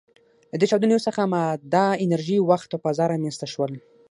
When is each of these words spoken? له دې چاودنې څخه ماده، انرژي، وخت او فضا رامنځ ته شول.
له 0.51 0.55
دې 0.61 0.65
چاودنې 0.71 0.97
څخه 1.07 1.21
ماده، 1.33 1.85
انرژي، 2.05 2.37
وخت 2.49 2.69
او 2.73 2.79
فضا 2.85 3.05
رامنځ 3.11 3.35
ته 3.41 3.47
شول. 3.53 3.71